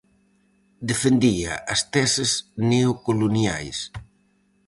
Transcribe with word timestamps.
Defendía 0.89 1.53
as 1.73 1.81
teses 1.93 2.31
neocoloniais. 2.69 3.79